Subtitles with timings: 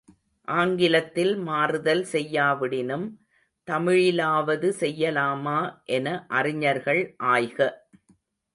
[0.47, 3.05] ஆங்கிலத்தில் மாறுதல் செய்யாவிடினும்,
[3.67, 5.59] தமிழிலாவது செய்யலாமா
[5.97, 7.03] என அறிஞர்கள்
[7.33, 7.59] ஆய்க.